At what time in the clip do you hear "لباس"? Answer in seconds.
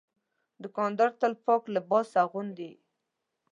1.75-2.09